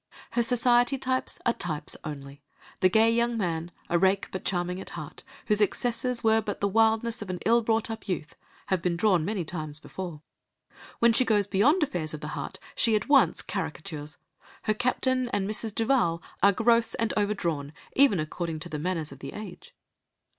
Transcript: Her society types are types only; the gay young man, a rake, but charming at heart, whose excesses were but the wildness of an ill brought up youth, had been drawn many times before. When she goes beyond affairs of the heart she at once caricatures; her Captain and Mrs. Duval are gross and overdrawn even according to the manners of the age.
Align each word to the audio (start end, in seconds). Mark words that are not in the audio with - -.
Her 0.31 0.41
society 0.41 0.97
types 0.97 1.37
are 1.45 1.53
types 1.53 1.95
only; 2.03 2.41
the 2.79 2.89
gay 2.89 3.11
young 3.11 3.37
man, 3.37 3.69
a 3.87 3.99
rake, 3.99 4.29
but 4.31 4.43
charming 4.43 4.81
at 4.81 4.89
heart, 4.97 5.23
whose 5.45 5.61
excesses 5.61 6.23
were 6.23 6.41
but 6.41 6.59
the 6.59 6.67
wildness 6.67 7.21
of 7.21 7.29
an 7.29 7.37
ill 7.45 7.61
brought 7.61 7.91
up 7.91 8.07
youth, 8.07 8.35
had 8.69 8.81
been 8.81 8.97
drawn 8.97 9.23
many 9.23 9.45
times 9.45 9.77
before. 9.77 10.23
When 10.97 11.13
she 11.13 11.23
goes 11.23 11.45
beyond 11.45 11.83
affairs 11.83 12.15
of 12.15 12.21
the 12.21 12.29
heart 12.29 12.57
she 12.73 12.95
at 12.95 13.09
once 13.09 13.43
caricatures; 13.43 14.17
her 14.63 14.73
Captain 14.73 15.29
and 15.29 15.47
Mrs. 15.47 15.75
Duval 15.75 16.23
are 16.41 16.51
gross 16.51 16.95
and 16.95 17.13
overdrawn 17.15 17.71
even 17.95 18.19
according 18.19 18.57
to 18.61 18.69
the 18.69 18.79
manners 18.79 19.11
of 19.11 19.19
the 19.19 19.33
age. 19.33 19.75